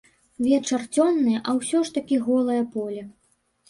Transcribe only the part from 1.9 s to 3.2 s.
такі голае поле.